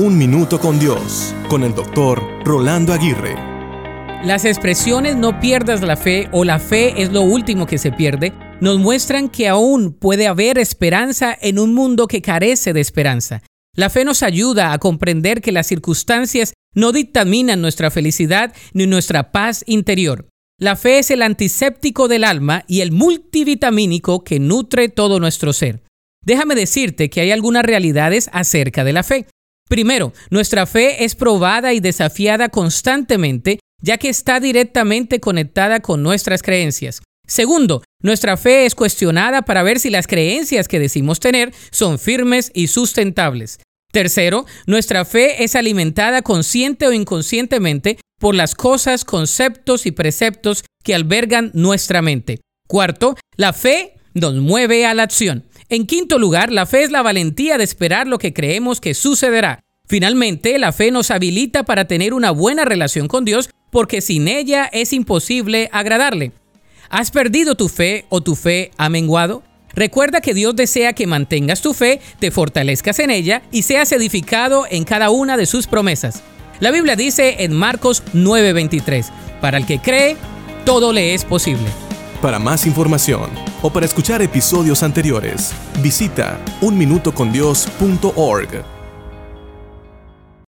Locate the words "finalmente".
59.86-60.58